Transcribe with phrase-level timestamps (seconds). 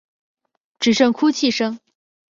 [0.79, 1.79] 只剩哭泣声